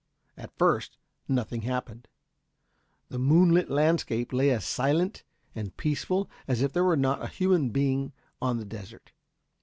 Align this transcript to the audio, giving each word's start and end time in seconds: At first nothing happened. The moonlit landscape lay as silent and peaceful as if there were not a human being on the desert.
At 0.35 0.57
first 0.57 0.97
nothing 1.27 1.61
happened. 1.61 2.07
The 3.09 3.19
moonlit 3.19 3.69
landscape 3.69 4.33
lay 4.33 4.49
as 4.49 4.65
silent 4.65 5.23
and 5.53 5.77
peaceful 5.77 6.27
as 6.47 6.63
if 6.63 6.73
there 6.73 6.83
were 6.83 6.97
not 6.97 7.21
a 7.23 7.27
human 7.27 7.69
being 7.69 8.11
on 8.41 8.57
the 8.57 8.65
desert. 8.65 9.11